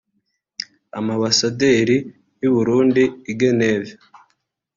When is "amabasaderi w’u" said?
0.99-2.51